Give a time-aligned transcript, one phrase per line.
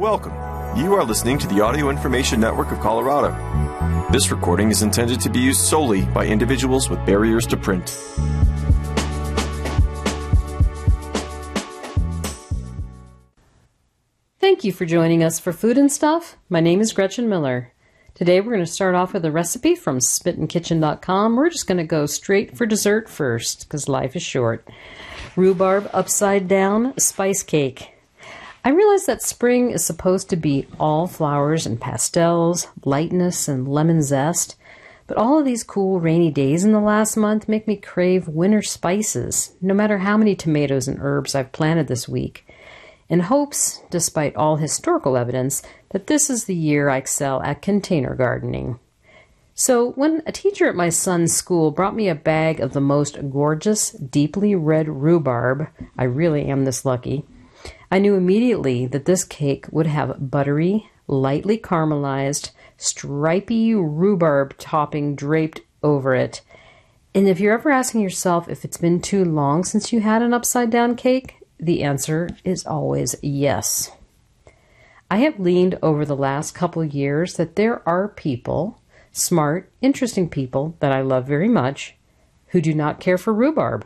[0.00, 0.32] Welcome.
[0.78, 3.36] You are listening to the Audio Information Network of Colorado.
[4.10, 7.90] This recording is intended to be used solely by individuals with barriers to print.
[14.38, 16.38] Thank you for joining us for Food and Stuff.
[16.48, 17.74] My name is Gretchen Miller.
[18.14, 21.36] Today we're going to start off with a recipe from smittenkitchen.com.
[21.36, 24.66] We're just going to go straight for dessert first because life is short.
[25.36, 27.99] Rhubarb upside down spice cake.
[28.64, 34.02] I realize that spring is supposed to be all flowers and pastels, lightness and lemon
[34.02, 34.56] zest,
[35.06, 38.62] but all of these cool rainy days in the last month make me crave winter
[38.62, 42.46] spices, no matter how many tomatoes and herbs I've planted this week
[43.10, 48.14] in hopes, despite all historical evidence, that this is the year I excel at container
[48.14, 48.78] gardening.
[49.52, 53.18] So, when a teacher at my son's school brought me a bag of the most
[53.30, 55.66] gorgeous, deeply red rhubarb,
[55.98, 57.26] I really am this lucky,
[57.90, 65.60] I knew immediately that this cake would have buttery, lightly caramelized, stripy rhubarb topping draped
[65.82, 66.40] over it.
[67.14, 70.32] And if you're ever asking yourself if it's been too long since you had an
[70.32, 73.90] upside down cake, the answer is always yes.
[75.10, 80.76] I have leaned over the last couple years that there are people, smart, interesting people
[80.78, 81.96] that I love very much,
[82.48, 83.84] who do not care for rhubarb.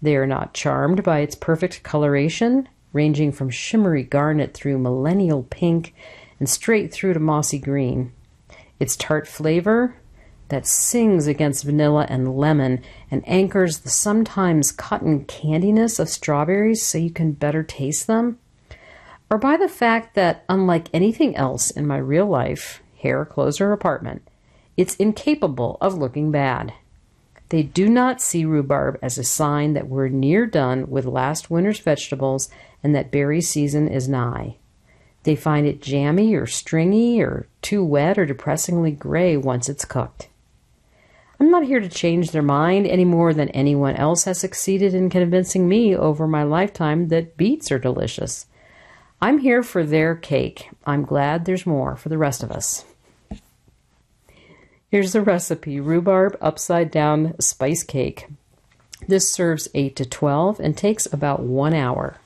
[0.00, 5.94] They are not charmed by its perfect coloration, ranging from shimmery garnet through millennial pink
[6.38, 8.12] and straight through to mossy green.
[8.80, 9.96] Its tart flavor,
[10.48, 16.98] that sings against vanilla and lemon and anchors the sometimes cotton candiness of strawberries so
[16.98, 18.38] you can better taste them?
[19.30, 23.72] Or by the fact that, unlike anything else in my real life, hair, clothes, or
[23.72, 24.22] apartment,
[24.76, 26.72] it's incapable of looking bad.
[27.50, 31.80] They do not see rhubarb as a sign that we're near done with last winter's
[31.80, 32.50] vegetables
[32.82, 34.56] and that berry season is nigh.
[35.22, 40.28] They find it jammy or stringy or too wet or depressingly gray once it's cooked.
[41.40, 45.08] I'm not here to change their mind any more than anyone else has succeeded in
[45.08, 48.46] convincing me over my lifetime that beets are delicious.
[49.20, 50.70] I'm here for their cake.
[50.84, 52.84] I'm glad there's more for the rest of us.
[54.90, 58.26] Here's the recipe rhubarb upside down spice cake.
[59.06, 62.16] This serves 8 to 12 and takes about one hour.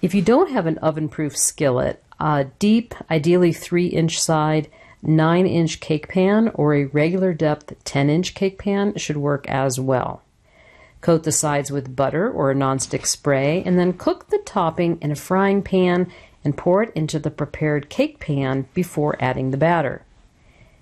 [0.00, 4.68] If you don't have an oven proof skillet, a deep, ideally 3 inch side,
[5.02, 9.80] 9 inch cake pan or a regular depth 10 inch cake pan should work as
[9.80, 10.22] well.
[11.00, 15.10] Coat the sides with butter or a nonstick spray and then cook the topping in
[15.10, 16.08] a frying pan
[16.44, 20.04] and pour it into the prepared cake pan before adding the batter.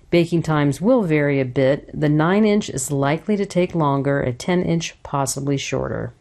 [0.09, 1.89] Baking times will vary a bit.
[1.93, 6.13] The 9 inch is likely to take longer, a 10 inch possibly shorter.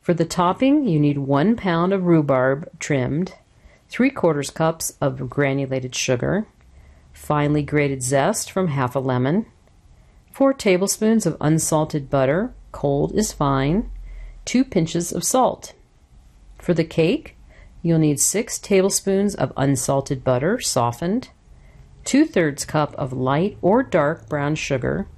[0.00, 3.34] For the topping, you need 1 pound of rhubarb trimmed,
[3.88, 6.46] 3 quarters cups of granulated sugar,
[7.12, 9.46] finely grated zest from half a lemon,
[10.32, 13.88] 4 tablespoons of unsalted butter, cold is fine,
[14.46, 15.74] 2 pinches of salt.
[16.58, 17.36] For the cake,
[17.82, 21.28] you'll need 6 tablespoons of unsalted butter, softened,
[22.04, 25.08] 2 thirds cup of light or dark brown sugar,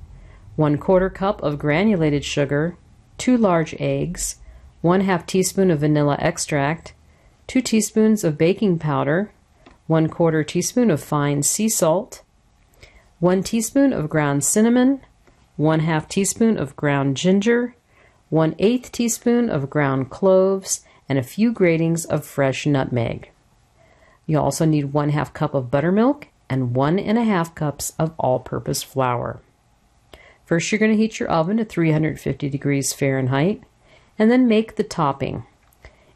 [0.54, 2.76] 1 quarter cup of granulated sugar,
[3.19, 4.36] 2 large eggs,
[4.82, 6.94] 1 half teaspoon of vanilla extract,
[7.48, 9.32] 2 teaspoons of baking powder,
[9.88, 12.22] 1 quarter teaspoon of fine sea salt,
[13.18, 15.00] 1 teaspoon of ground cinnamon,
[15.56, 17.74] 1 half teaspoon of ground ginger,
[18.30, 23.30] 1 eighth teaspoon of ground cloves, and a few gratings of fresh nutmeg.
[24.26, 28.12] You also need 1 half cup of buttermilk and one and a half cups of
[28.18, 29.40] all purpose flour.
[30.44, 33.62] First, you're going to heat your oven to 350 degrees Fahrenheit
[34.18, 35.44] and then make the topping.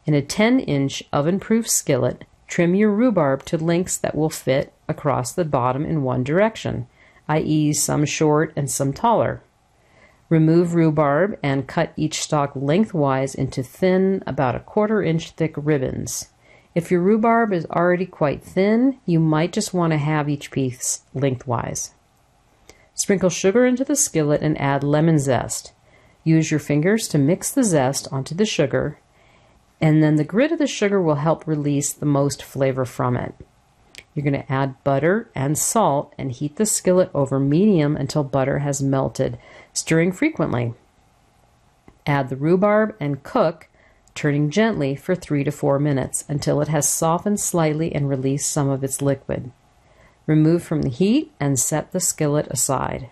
[0.05, 4.73] In a 10 inch oven proof skillet, Trim your rhubarb to lengths that will fit
[4.89, 6.85] across the bottom in one direction,
[7.29, 9.41] i.e., some short and some taller.
[10.27, 16.30] Remove rhubarb and cut each stalk lengthwise into thin, about a quarter inch thick ribbons.
[16.73, 21.01] If your rhubarb is already quite thin, you might just want to have each piece
[21.13, 21.93] lengthwise.
[22.93, 25.73] Sprinkle sugar into the skillet and add lemon zest.
[26.23, 28.99] Use your fingers to mix the zest onto the sugar
[29.81, 33.33] and then the grit of the sugar will help release the most flavor from it.
[34.13, 38.59] You're going to add butter and salt and heat the skillet over medium until butter
[38.59, 39.39] has melted,
[39.73, 40.75] stirring frequently.
[42.05, 43.69] Add the rhubarb and cook,
[44.15, 48.69] turning gently for 3 to 4 minutes until it has softened slightly and released some
[48.69, 49.51] of its liquid.
[50.27, 53.09] Remove from the heat and set the skillet aside.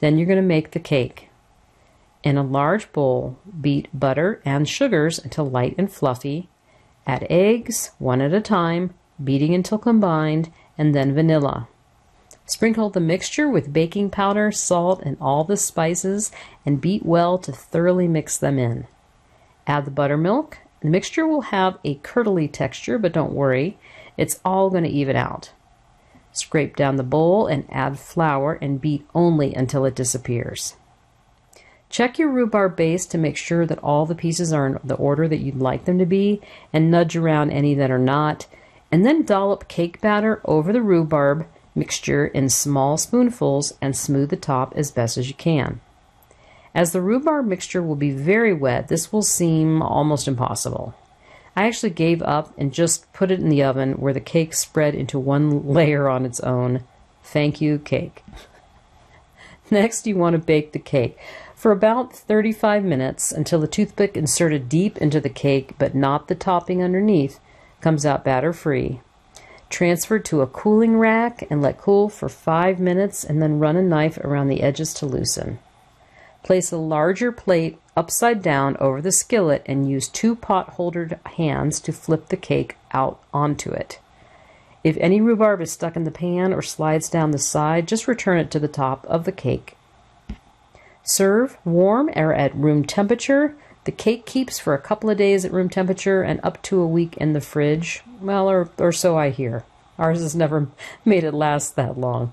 [0.00, 1.28] Then you're going to make the cake.
[2.22, 6.48] In a large bowl, beat butter and sugars until light and fluffy.
[7.06, 11.68] Add eggs, one at a time, beating until combined, and then vanilla.
[12.46, 16.30] Sprinkle the mixture with baking powder, salt, and all the spices,
[16.66, 18.86] and beat well to thoroughly mix them in.
[19.66, 20.58] Add the buttermilk.
[20.80, 23.78] The mixture will have a curdly texture, but don't worry,
[24.16, 25.52] it's all going to even out.
[26.32, 30.74] Scrape down the bowl and add flour and beat only until it disappears.
[31.88, 35.28] Check your rhubarb base to make sure that all the pieces are in the order
[35.28, 36.40] that you'd like them to be
[36.72, 38.46] and nudge around any that are not.
[38.90, 44.36] And then dollop cake batter over the rhubarb mixture in small spoonfuls and smooth the
[44.36, 45.80] top as best as you can.
[46.74, 50.94] As the rhubarb mixture will be very wet, this will seem almost impossible.
[51.54, 54.94] I actually gave up and just put it in the oven where the cake spread
[54.94, 56.84] into one layer on its own.
[57.22, 58.24] Thank you, cake.
[59.70, 61.18] Next, you want to bake the cake
[61.54, 66.34] for about 35 minutes until the toothpick inserted deep into the cake but not the
[66.34, 67.38] topping underneath
[67.80, 69.00] comes out batter free.
[69.70, 73.82] Transfer to a cooling rack and let cool for 5 minutes and then run a
[73.82, 75.58] knife around the edges to loosen.
[76.42, 81.80] Place a larger plate upside down over the skillet and use two pot holder hands
[81.80, 83.98] to flip the cake out onto it.
[84.82, 88.38] If any rhubarb is stuck in the pan or slides down the side, just return
[88.38, 89.76] it to the top of the cake
[91.02, 93.56] Serve warm or at room temperature.
[93.84, 96.86] The cake keeps for a couple of days at room temperature and up to a
[96.86, 98.02] week in the fridge.
[98.20, 99.64] Well, or, or so I hear.
[99.98, 100.68] Ours has never
[101.04, 102.32] made it last that long.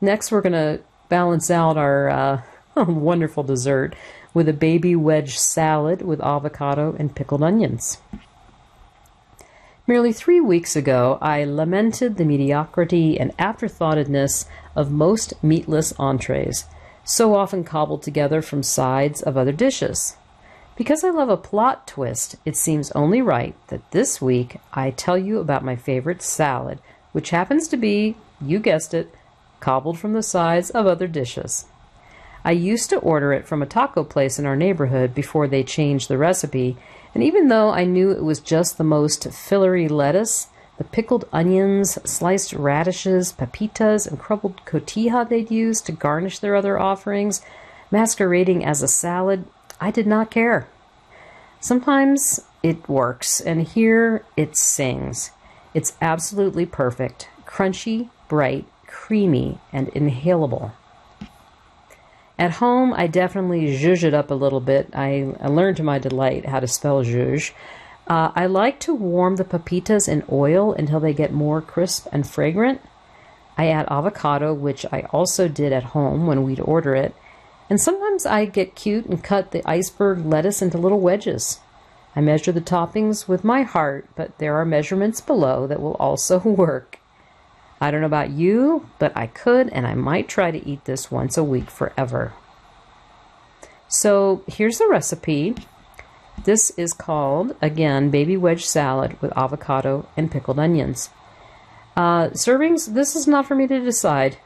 [0.00, 0.80] Next, we're going to
[1.10, 2.42] balance out our uh,
[2.76, 3.94] wonderful dessert
[4.32, 7.98] with a baby wedge salad with avocado and pickled onions.
[9.86, 14.46] Merely three weeks ago, I lamented the mediocrity and afterthoughtedness
[14.76, 16.64] of most meatless entrees,
[17.04, 20.16] so often cobbled together from sides of other dishes.
[20.76, 25.18] Because I love a plot twist, it seems only right that this week I tell
[25.18, 26.78] you about my favorite salad,
[27.12, 29.12] which happens to be, you guessed it,
[29.60, 31.66] cobbled from the sides of other dishes.
[32.44, 36.08] I used to order it from a taco place in our neighborhood before they changed
[36.08, 36.76] the recipe,
[37.14, 40.48] and even though I knew it was just the most fillery lettuce,
[40.78, 46.78] the pickled onions, sliced radishes, pepitas, and crumbled cotija they'd used to garnish their other
[46.78, 47.42] offerings,
[47.90, 49.44] masquerading as a salad,
[49.78, 50.66] I did not care.
[51.60, 55.32] Sometimes it works, and here it sings.
[55.74, 60.72] It's absolutely perfect, crunchy, bright, creamy, and inhalable.
[62.38, 64.88] At home, I definitely zhuzh it up a little bit.
[64.94, 67.52] I, I learned to my delight how to spell zhuzh.
[68.06, 72.26] Uh, I like to warm the pepitas in oil until they get more crisp and
[72.26, 72.80] fragrant.
[73.58, 77.14] I add avocado, which I also did at home when we'd order it.
[77.68, 81.60] And sometimes I get cute and cut the iceberg lettuce into little wedges.
[82.16, 86.38] I measure the toppings with my heart, but there are measurements below that will also
[86.44, 86.99] work.
[87.80, 91.10] I don't know about you, but I could and I might try to eat this
[91.10, 92.34] once a week forever.
[93.88, 95.54] So here's the recipe.
[96.44, 101.10] This is called, again, baby wedge salad with avocado and pickled onions.
[101.96, 104.38] Uh, servings, this is not for me to decide.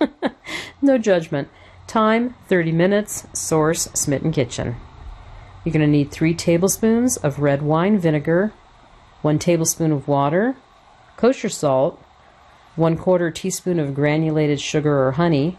[0.82, 1.48] no judgment.
[1.86, 3.26] Time 30 minutes.
[3.32, 4.76] Source Smitten Kitchen.
[5.64, 8.52] You're going to need 3 tablespoons of red wine vinegar,
[9.22, 10.56] 1 tablespoon of water,
[11.16, 12.00] kosher salt,
[12.76, 15.56] 1 quarter teaspoon of granulated sugar or honey,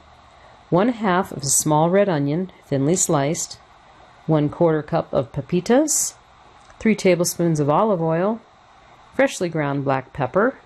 [0.69, 3.57] 1 half of a small red onion, thinly sliced,
[4.27, 6.13] 1 quarter cup of pepitas,
[6.79, 8.39] 3 tablespoons of olive oil,
[9.15, 10.59] freshly ground black pepper,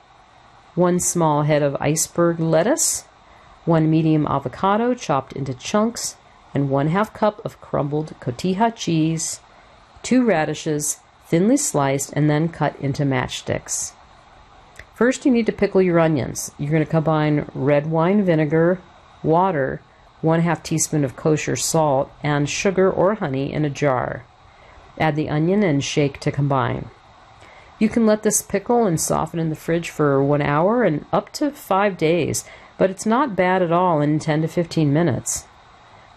[0.75, 3.05] 1 small head of iceberg lettuce,
[3.63, 6.17] 1 medium avocado chopped into chunks,
[6.53, 9.39] and 1 half cup of crumbled cotija cheese,
[10.03, 13.93] 2 radishes, thinly sliced and then cut into matchsticks.
[15.01, 16.51] First, you need to pickle your onions.
[16.59, 18.79] You're going to combine red wine vinegar,
[19.23, 19.81] water,
[20.21, 24.23] one half teaspoon of kosher salt, and sugar or honey in a jar.
[24.99, 26.91] Add the onion and shake to combine.
[27.79, 31.33] You can let this pickle and soften in the fridge for one hour and up
[31.33, 32.45] to five days,
[32.77, 35.45] but it's not bad at all in 10 to 15 minutes.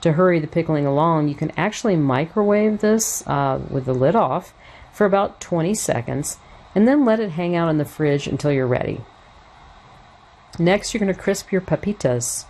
[0.03, 4.53] To hurry the pickling along, you can actually microwave this uh, with the lid off
[4.93, 6.37] for about 20 seconds
[6.75, 9.01] and then let it hang out in the fridge until you're ready.
[10.59, 12.45] Next, you're going to crisp your pepitas.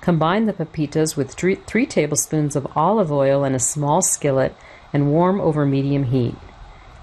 [0.00, 4.54] Combine the pepitas with three, three tablespoons of olive oil in a small skillet
[4.92, 6.34] and warm over medium heat.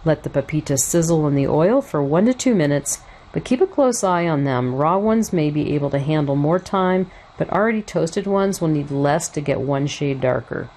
[0.06, 3.00] Let the pepitas sizzle in the oil for one to two minutes,
[3.32, 4.76] but keep a close eye on them.
[4.76, 8.92] Raw ones may be able to handle more time, but already toasted ones will need
[8.92, 10.70] less to get one shade darker.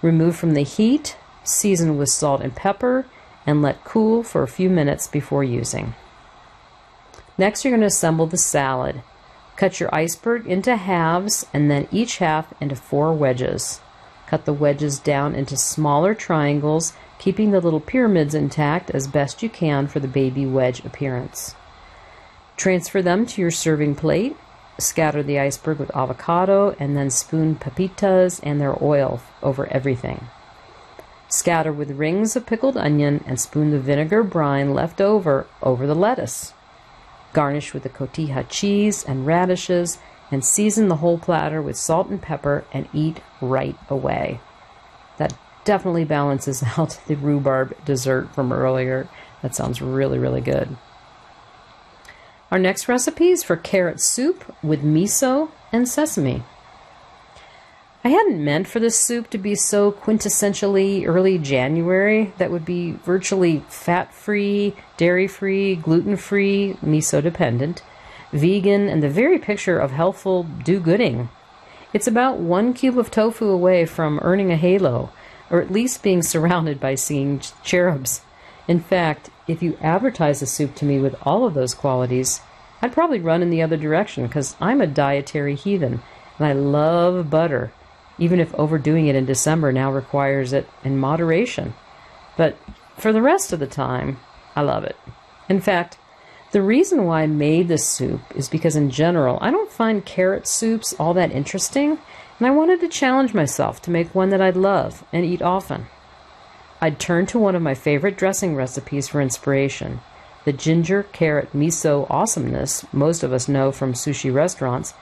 [0.00, 3.06] Remove from the heat, season with salt and pepper,
[3.46, 5.94] and let cool for a few minutes before using.
[7.38, 9.02] Next, you're going to assemble the salad.
[9.56, 13.80] Cut your iceberg into halves and then each half into four wedges.
[14.26, 19.48] Cut the wedges down into smaller triangles, keeping the little pyramids intact as best you
[19.48, 21.54] can for the baby wedge appearance.
[22.56, 24.36] Transfer them to your serving plate.
[24.78, 30.28] Scatter the iceberg with avocado and then spoon pepitas and their oil over everything.
[31.32, 35.94] Scatter with rings of pickled onion and spoon the vinegar brine left over over the
[35.94, 36.52] lettuce.
[37.32, 39.96] Garnish with the cotija cheese and radishes
[40.30, 44.40] and season the whole platter with salt and pepper and eat right away.
[45.16, 45.32] That
[45.64, 49.08] definitely balances out the rhubarb dessert from earlier.
[49.40, 50.76] That sounds really, really good.
[52.50, 56.42] Our next recipe is for carrot soup with miso and sesame.
[58.04, 62.92] I hadn't meant for this soup to be so quintessentially early January that would be
[63.04, 67.80] virtually fat free, dairy free, gluten free, miso dependent,
[68.32, 71.28] vegan, and the very picture of healthful do gooding.
[71.92, 75.12] It's about one cube of tofu away from earning a halo,
[75.48, 78.22] or at least being surrounded by singing cherubs.
[78.66, 82.40] In fact, if you advertise a soup to me with all of those qualities,
[82.80, 86.02] I'd probably run in the other direction because I'm a dietary heathen
[86.38, 87.70] and I love butter
[88.18, 91.74] even if overdoing it in December now requires it in moderation.
[92.36, 92.56] But
[92.96, 94.18] for the rest of the time,
[94.54, 94.96] I love it.
[95.48, 95.98] In fact,
[96.52, 100.46] the reason why I made this soup is because, in general, I don't find carrot
[100.46, 101.98] soups all that interesting,
[102.38, 105.86] and I wanted to challenge myself to make one that I'd love and eat often.
[106.80, 110.00] I'd turn to one of my favorite dressing recipes for inspiration
[110.44, 114.94] the ginger carrot miso awesomeness most of us know from sushi restaurants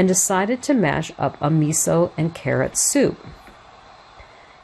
[0.00, 3.18] and decided to mash up a miso and carrot soup.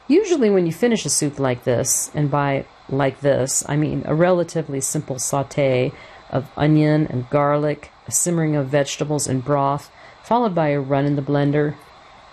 [0.07, 4.15] Usually, when you finish a soup like this, and by like this, I mean a
[4.15, 5.91] relatively simple saute
[6.31, 9.91] of onion and garlic, a simmering of vegetables and broth,
[10.23, 11.75] followed by a run in the blender,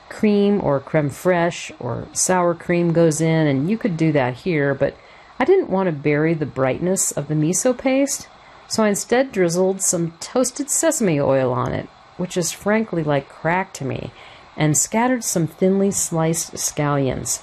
[0.08, 4.72] cream or creme fraiche or sour cream goes in, and you could do that here,
[4.72, 4.96] but
[5.38, 8.28] I didn't want to bury the brightness of the miso paste,
[8.66, 13.72] so I instead drizzled some toasted sesame oil on it which is frankly like crack
[13.74, 14.12] to me,
[14.56, 17.42] and scattered some thinly sliced scallions.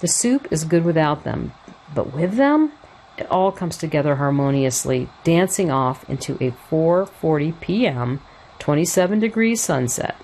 [0.00, 1.52] The soup is good without them,
[1.94, 2.72] but with them,
[3.16, 8.20] it all comes together harmoniously, dancing off into a 4:40 p.m.
[8.58, 10.16] 27 degree sunset.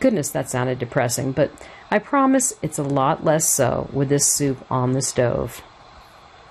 [0.00, 1.50] Goodness, that sounded depressing, but
[1.90, 5.62] I promise it's a lot less so with this soup on the stove.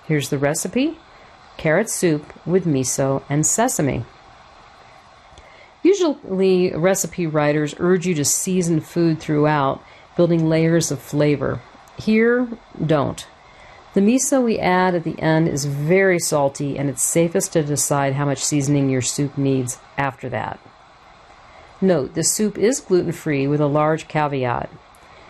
[0.07, 0.97] Here's the recipe
[1.57, 4.05] carrot soup with miso and sesame.
[5.85, 9.83] Usually, recipe writers urge you to season food throughout,
[10.15, 11.61] building layers of flavor.
[11.95, 12.47] Here,
[12.83, 13.23] don't.
[13.93, 18.13] The miso we add at the end is very salty, and it's safest to decide
[18.13, 20.59] how much seasoning your soup needs after that.
[21.79, 24.71] Note, the soup is gluten free with a large caveat,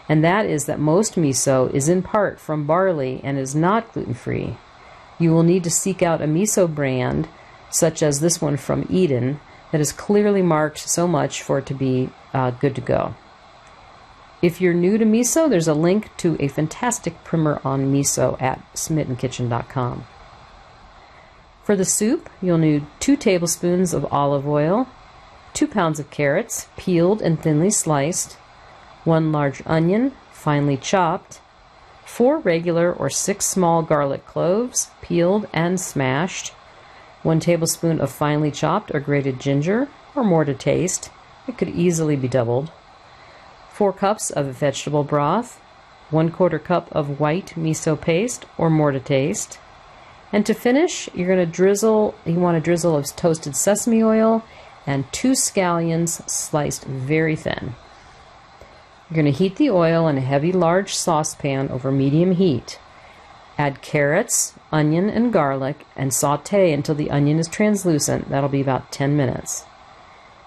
[0.07, 4.13] and that is that most miso is in part from barley and is not gluten
[4.13, 4.55] free.
[5.19, 7.27] You will need to seek out a miso brand,
[7.69, 9.41] such as this one from Eden,
[9.71, 13.15] that is clearly marked so much for it to be uh, good to go.
[14.41, 18.61] If you're new to miso, there's a link to a fantastic primer on miso at
[18.73, 20.05] smittenkitchen.com.
[21.63, 24.87] For the soup, you'll need 2 tablespoons of olive oil,
[25.55, 28.33] 2 pounds of carrots, peeled and thinly sliced,
[29.03, 31.41] 1 large onion, finely chopped,
[32.05, 36.53] 4 regular or 6 small garlic cloves, peeled and smashed,
[37.25, 41.09] 1 tablespoon of finely chopped or grated ginger, or more to taste.
[41.47, 42.71] It could easily be doubled.
[43.71, 45.59] 4 cups of vegetable broth,
[46.11, 49.57] 1 quarter cup of white miso paste, or more to taste.
[50.31, 54.43] And to finish, you're going to drizzle, you want a drizzle of toasted sesame oil
[54.85, 57.73] and 2 scallions sliced very thin.
[59.09, 62.77] You're going to heat the oil in a heavy large saucepan over medium heat.
[63.57, 68.29] Add carrots, onion, and garlic and saute until the onion is translucent.
[68.29, 69.63] That'll be about 10 minutes.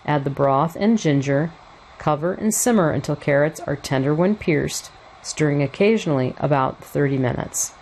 [0.05, 1.51] Add the broth and ginger.
[1.97, 4.91] Cover and simmer until carrots are tender when pierced,
[5.23, 7.73] stirring occasionally about 30 minutes.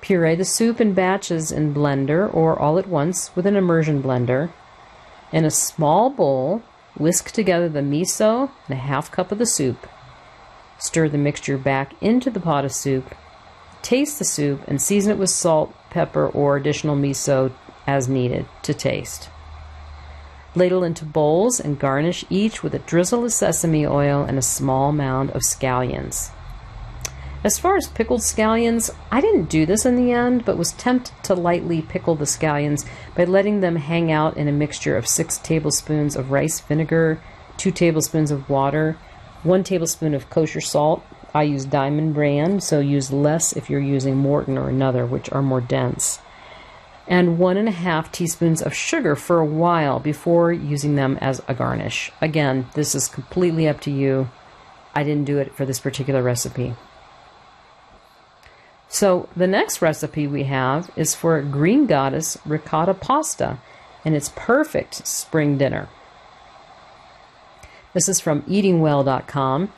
[0.00, 4.50] Puree the soup in batches in blender or all at once with an immersion blender.
[5.30, 6.62] In a small bowl,
[6.96, 9.86] whisk together the miso and a half cup of the soup.
[10.78, 13.14] Stir the mixture back into the pot of soup
[13.82, 17.52] Taste the soup and season it with salt, pepper, or additional miso
[17.86, 19.28] as needed to taste.
[20.54, 24.92] Ladle into bowls and garnish each with a drizzle of sesame oil and a small
[24.92, 26.30] mound of scallions.
[27.44, 31.14] As far as pickled scallions, I didn't do this in the end, but was tempted
[31.24, 32.86] to lightly pickle the scallions
[33.16, 37.20] by letting them hang out in a mixture of six tablespoons of rice vinegar,
[37.56, 38.96] two tablespoons of water,
[39.42, 41.04] one tablespoon of kosher salt.
[41.34, 45.42] I use Diamond brand, so use less if you're using Morton or another, which are
[45.42, 46.20] more dense.
[47.08, 51.42] And one and a half teaspoons of sugar for a while before using them as
[51.48, 52.12] a garnish.
[52.20, 54.30] Again, this is completely up to you.
[54.94, 56.74] I didn't do it for this particular recipe.
[58.88, 63.58] So the next recipe we have is for Green Goddess ricotta pasta,
[64.04, 65.88] and it's perfect spring dinner.
[67.94, 69.72] This is from eatingwell.com.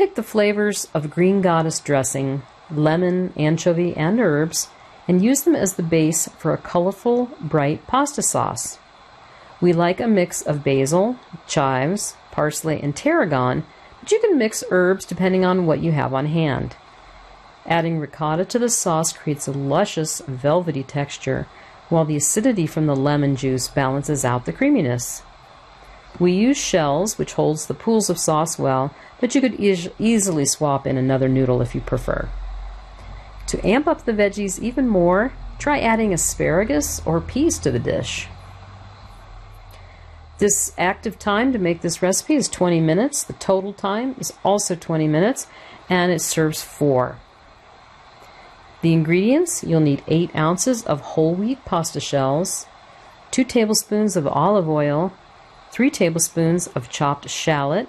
[0.00, 2.40] Take the flavors of Green Goddess dressing,
[2.70, 4.68] lemon, anchovy, and herbs,
[5.06, 8.78] and use them as the base for a colorful, bright pasta sauce.
[9.60, 11.16] We like a mix of basil,
[11.46, 13.66] chives, parsley, and tarragon,
[14.00, 16.76] but you can mix herbs depending on what you have on hand.
[17.66, 21.46] Adding ricotta to the sauce creates a luscious, velvety texture,
[21.90, 25.20] while the acidity from the lemon juice balances out the creaminess.
[26.18, 30.44] We use shells, which holds the pools of sauce well, but you could e- easily
[30.44, 32.28] swap in another noodle if you prefer.
[33.46, 38.28] To amp up the veggies even more, try adding asparagus or peas to the dish.
[40.38, 43.24] This active time to make this recipe is 20 minutes.
[43.24, 45.46] The total time is also 20 minutes,
[45.88, 47.18] and it serves four.
[48.80, 52.66] The ingredients you'll need 8 ounces of whole wheat pasta shells,
[53.32, 55.12] 2 tablespoons of olive oil,
[55.70, 57.88] 3 tablespoons of chopped shallot,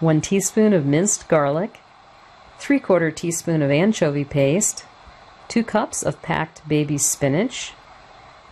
[0.00, 1.78] 1 teaspoon of minced garlic,
[2.58, 4.84] 3 quarter teaspoon of anchovy paste,
[5.48, 7.72] 2 cups of packed baby spinach,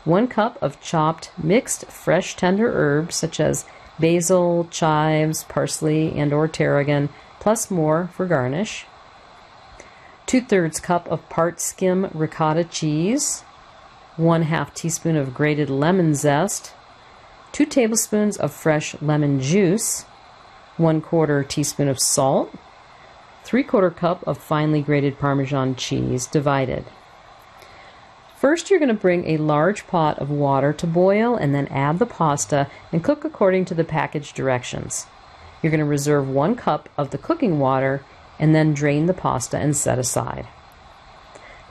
[0.04, 3.64] 1 cup of chopped mixed fresh tender herbs such as
[3.98, 7.08] basil, chives, parsley, and or tarragon,
[7.40, 8.86] plus more for garnish,
[10.26, 13.40] 2 thirds cup of part skim ricotta cheese,
[14.16, 16.72] 1 half teaspoon of grated lemon zest,
[17.52, 20.02] 2 tablespoons of fresh lemon juice,
[20.76, 22.54] 1 quarter teaspoon of salt,
[23.44, 26.84] 3 quarter cup of finely grated Parmesan cheese divided.
[28.36, 31.98] First, you're going to bring a large pot of water to boil and then add
[31.98, 35.06] the pasta and cook according to the package directions.
[35.60, 38.04] You're going to reserve one cup of the cooking water
[38.38, 40.46] and then drain the pasta and set aside.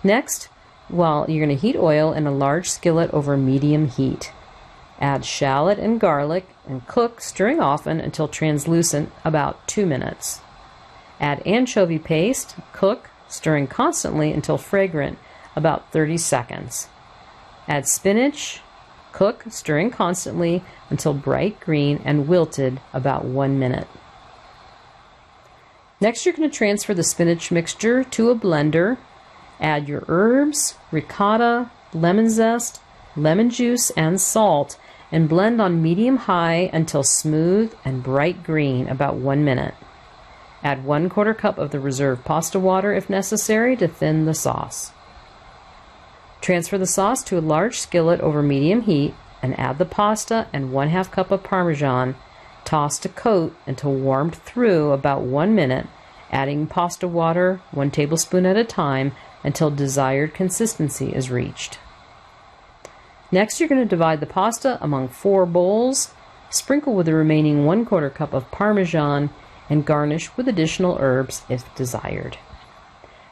[0.04, 0.50] Next,
[0.90, 4.34] well, you're going to heat oil in a large skillet over medium heat.
[5.00, 10.42] Add shallot and garlic and cook, stirring often until translucent, about 2 minutes.
[11.20, 15.18] Add anchovy paste, cook, stirring constantly until fragrant,
[15.56, 16.88] about 30 seconds.
[17.68, 18.62] Add spinach,
[19.12, 23.88] cook, stirring constantly until bright green and wilted, about 1 minute.
[26.00, 28.98] Next, you're going to transfer the spinach mixture to a blender.
[29.60, 32.80] Add your herbs, ricotta, lemon zest,
[33.16, 34.78] lemon juice, and salt,
[35.12, 39.74] and blend on medium high until smooth and bright green, about one minute.
[40.63, 44.91] Add one quarter cup of the reserved pasta water if necessary to thin the sauce.
[46.41, 50.72] Transfer the sauce to a large skillet over medium heat and add the pasta and
[50.74, 52.15] one half cup of parmesan
[52.67, 55.88] Toss to coat until warmed through about one minute,
[56.34, 61.80] adding pasta water one tablespoon at a time until desired consistency is reached.
[63.32, 66.13] Next, you're going to divide the pasta among four bowls,
[66.50, 69.30] sprinkle with the remaining one quarter cup of Parmesan,
[69.70, 72.38] and garnish with additional herbs if desired.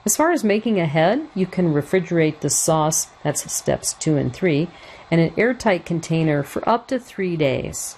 [0.06, 4.68] As far as making ahead, you can refrigerate the sauce, that's steps two and three,
[5.10, 7.96] in an airtight container for up to three days.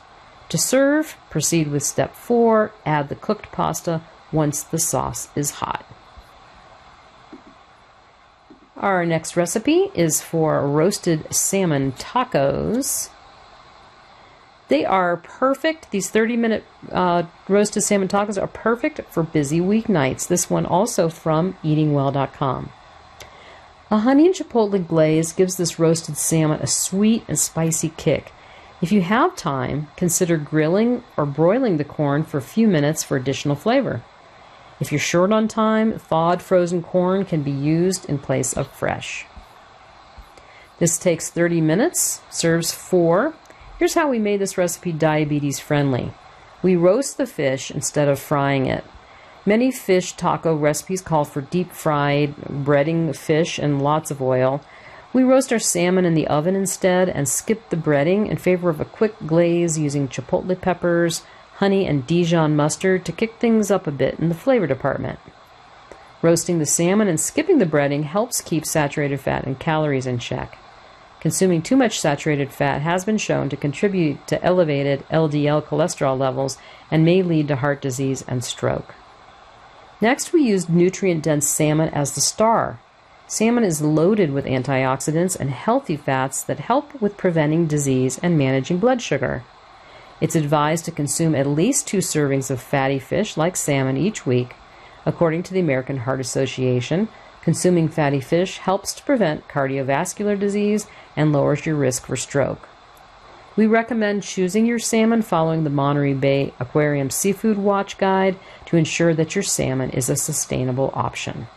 [0.49, 5.85] To serve, proceed with step 4, add the cooked pasta once the sauce is hot.
[8.77, 13.09] Our next recipe is for roasted salmon tacos.
[14.67, 15.89] They are perfect.
[15.89, 20.27] These 30 minute uh, roasted salmon tacos are perfect for busy weeknights.
[20.27, 22.69] This one also from eatingwell.com.
[23.89, 28.31] A honey and chipotle glaze gives this roasted salmon a sweet and spicy kick.
[28.79, 33.17] If you have time, consider grilling or broiling the corn for a few minutes for
[33.17, 34.03] additional flavor.
[34.79, 39.25] If you're short on time, thawed frozen corn can be used in place of fresh.
[40.79, 43.33] This takes 30 minutes, serves four.
[43.79, 46.13] Here's how we made this recipe diabetes friendly.
[46.61, 48.83] We roast the fish instead of frying it.
[49.45, 54.61] Many fish taco recipes call for deep fried, breading fish and lots of oil.
[55.13, 58.81] We roast our salmon in the oven instead and skip the breading in favor of
[58.81, 61.23] a quick glaze using chipotle peppers,
[61.57, 65.19] honey, and Dijon mustard to kick things up a bit in the flavor department.
[66.21, 70.57] Roasting the salmon and skipping the breading helps keep saturated fat and calories in check.
[71.19, 76.57] Consuming too much saturated fat has been shown to contribute to elevated LDL cholesterol levels
[76.91, 78.93] and may lead to heart disease and stroke.
[79.99, 82.79] Next, we used nutrient dense salmon as the star.
[83.25, 88.77] Salmon is loaded with antioxidants and healthy fats that help with preventing disease and managing
[88.77, 89.43] blood sugar.
[90.19, 94.55] It's advised to consume at least two servings of fatty fish like salmon each week.
[95.05, 97.07] According to the American Heart Association,
[97.41, 102.67] consuming fatty fish helps to prevent cardiovascular disease and lowers your risk for stroke.
[103.55, 109.13] We recommend choosing your salmon following the Monterey Bay Aquarium Seafood Watch Guide to ensure
[109.13, 111.47] that your salmon is a sustainable option.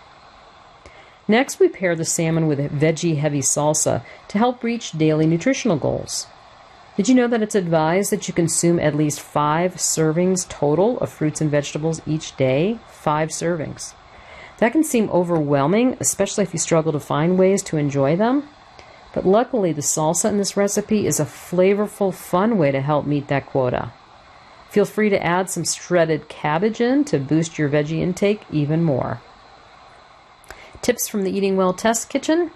[1.27, 5.77] Next, we pair the salmon with a veggie heavy salsa to help reach daily nutritional
[5.77, 6.27] goals.
[7.01, 11.09] Did you know that it's advised that you consume at least five servings total of
[11.09, 12.79] fruits and vegetables each day?
[12.89, 13.95] Five servings.
[14.59, 18.47] That can seem overwhelming, especially if you struggle to find ways to enjoy them.
[19.15, 23.29] But luckily, the salsa in this recipe is a flavorful, fun way to help meet
[23.29, 23.95] that quota.
[24.69, 29.23] Feel free to add some shredded cabbage in to boost your veggie intake even more.
[30.83, 32.51] Tips from the Eating Well Test Kitchen.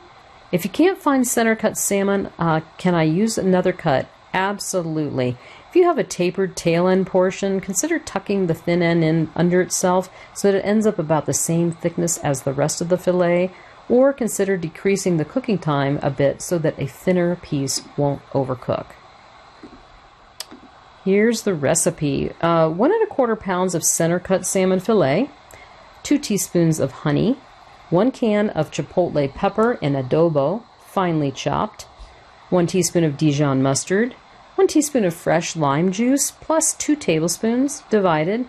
[0.52, 4.07] If you can't find center cut salmon, uh, can I use another cut?
[4.35, 5.37] Absolutely.
[5.70, 9.61] If you have a tapered tail end portion, consider tucking the thin end in under
[9.61, 12.99] itself so that it ends up about the same thickness as the rest of the
[12.99, 13.53] fillet,
[13.88, 18.87] or consider decreasing the cooking time a bit so that a thinner piece won't overcook.
[21.05, 25.31] Here's the recipe uh, one and a quarter pounds of center cut salmon fillet,
[26.03, 27.38] two teaspoons of honey,
[27.90, 31.83] one can of chipotle pepper in adobo, finely chopped,
[32.51, 34.16] one teaspoon of Dijon mustard,
[34.57, 38.47] one teaspoon of fresh lime juice, plus two tablespoons divided,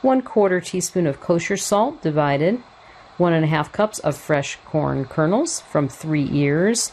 [0.00, 2.62] one quarter teaspoon of kosher salt divided,
[3.18, 6.90] one and a half cups of fresh corn kernels from three ears,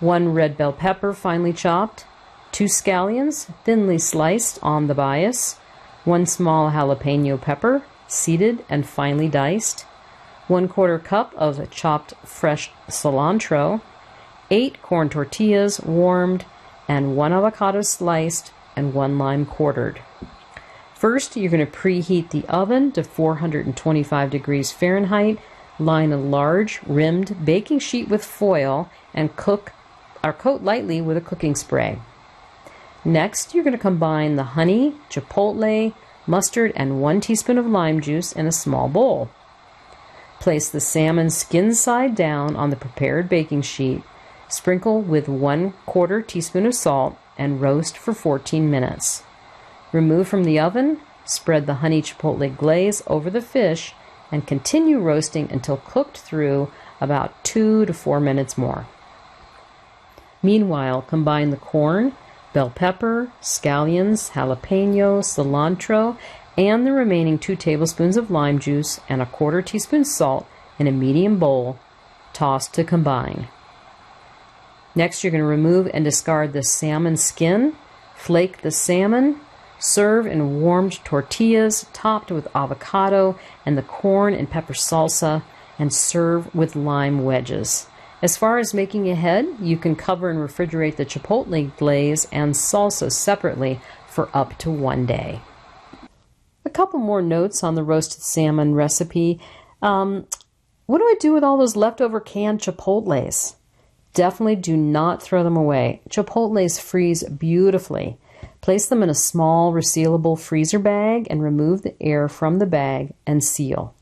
[0.00, 2.06] one red bell pepper finely chopped,
[2.52, 5.58] two scallions thinly sliced on the bias,
[6.04, 9.82] one small jalapeno pepper seeded and finely diced,
[10.48, 13.80] one quarter cup of chopped fresh cilantro,
[14.50, 16.44] eight corn tortillas warmed,
[16.88, 20.00] and one avocado sliced and one lime quartered.
[20.94, 25.38] First, you're going to preheat the oven to 425 degrees Fahrenheit.
[25.78, 29.72] Line a large rimmed baking sheet with foil and cook
[30.24, 31.98] or coat lightly with a cooking spray.
[33.04, 35.94] Next, you're going to combine the honey, chipotle,
[36.26, 39.30] mustard, and one teaspoon of lime juice in a small bowl.
[40.40, 44.02] Place the salmon skin side down on the prepared baking sheet,
[44.48, 49.22] sprinkle with one quarter teaspoon of salt, and roast for 14 minutes.
[49.92, 53.94] Remove from the oven, spread the honey chipotle glaze over the fish,
[54.32, 58.86] and continue roasting until cooked through about 2 to 4 minutes more.
[60.42, 62.12] Meanwhile, combine the corn,
[62.52, 66.16] bell pepper, scallions, jalapeno, cilantro,
[66.56, 70.46] and the remaining 2 tablespoons of lime juice and a quarter teaspoon salt
[70.78, 71.78] in a medium bowl,
[72.32, 73.48] Toss to combine.
[74.96, 77.76] Next, you're going to remove and discard the salmon skin,
[78.14, 79.38] flake the salmon,
[79.78, 85.42] serve in warmed tortillas topped with avocado and the corn and pepper salsa,
[85.78, 87.88] and serve with lime wedges.
[88.22, 93.12] As far as making ahead, you can cover and refrigerate the chipotle glaze and salsa
[93.12, 93.78] separately
[94.08, 95.42] for up to one day.
[96.64, 99.38] A couple more notes on the roasted salmon recipe.
[99.82, 100.26] Um,
[100.86, 103.56] what do I do with all those leftover canned chipotles?
[104.16, 106.00] Definitely do not throw them away.
[106.08, 108.16] Chipotles freeze beautifully.
[108.62, 113.12] Place them in a small resealable freezer bag and remove the air from the bag
[113.26, 113.94] and seal.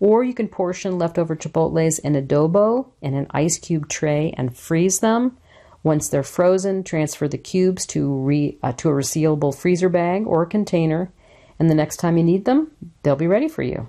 [0.00, 4.98] Or you can portion leftover chipotles in adobo in an ice cube tray and freeze
[4.98, 5.36] them.
[5.84, 10.44] Once they're frozen, transfer the cubes to, re, uh, to a resealable freezer bag or
[10.46, 11.12] container,
[11.60, 12.72] and the next time you need them,
[13.04, 13.88] they'll be ready for you.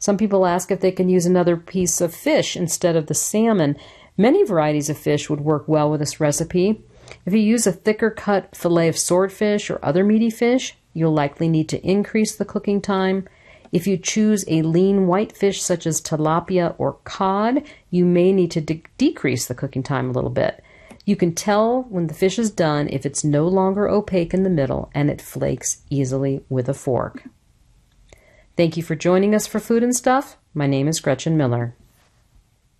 [0.00, 3.76] Some people ask if they can use another piece of fish instead of the salmon.
[4.16, 6.82] Many varieties of fish would work well with this recipe.
[7.26, 11.48] If you use a thicker cut fillet of swordfish or other meaty fish, you'll likely
[11.48, 13.28] need to increase the cooking time.
[13.72, 18.50] If you choose a lean white fish such as tilapia or cod, you may need
[18.52, 20.62] to de- decrease the cooking time a little bit.
[21.06, 24.50] You can tell when the fish is done if it's no longer opaque in the
[24.50, 27.24] middle and it flakes easily with a fork.
[28.56, 30.36] Thank you for joining us for Food and Stuff.
[30.52, 31.74] My name is Gretchen Miller.